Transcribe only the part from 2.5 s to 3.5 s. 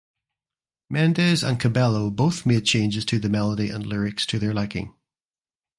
changes to the